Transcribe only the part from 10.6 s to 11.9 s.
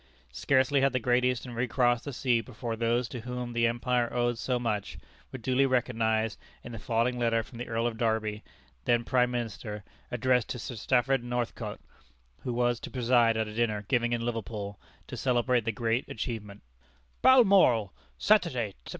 Stafford Northcote,